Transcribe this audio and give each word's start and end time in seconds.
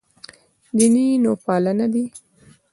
دیني 0.77 1.05
نوپالنه 1.23 1.85
دی. 1.93 2.03